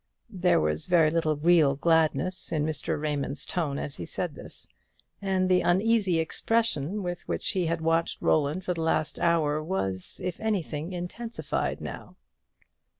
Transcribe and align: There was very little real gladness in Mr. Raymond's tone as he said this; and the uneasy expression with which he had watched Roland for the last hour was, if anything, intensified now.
There 0.33 0.59
was 0.59 0.87
very 0.87 1.11
little 1.11 1.35
real 1.35 1.75
gladness 1.75 2.51
in 2.51 2.65
Mr. 2.65 2.99
Raymond's 2.99 3.45
tone 3.45 3.77
as 3.77 3.97
he 3.97 4.05
said 4.07 4.33
this; 4.33 4.67
and 5.21 5.47
the 5.47 5.61
uneasy 5.61 6.17
expression 6.17 7.03
with 7.03 7.27
which 7.27 7.49
he 7.49 7.67
had 7.67 7.81
watched 7.81 8.19
Roland 8.19 8.65
for 8.65 8.73
the 8.73 8.81
last 8.81 9.19
hour 9.19 9.61
was, 9.61 10.19
if 10.23 10.39
anything, 10.39 10.91
intensified 10.91 11.81
now. 11.81 12.15